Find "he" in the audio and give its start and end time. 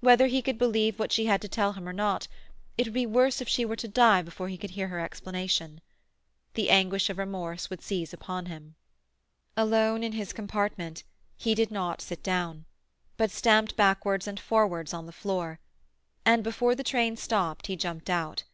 0.26-0.42, 4.48-4.58, 11.38-11.54, 17.68-17.76